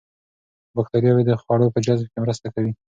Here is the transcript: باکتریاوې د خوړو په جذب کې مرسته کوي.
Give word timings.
باکتریاوې 0.75 1.23
د 1.25 1.31
خوړو 1.41 1.73
په 1.73 1.79
جذب 1.85 2.07
کې 2.11 2.17
مرسته 2.23 2.47
کوي. 2.53 2.71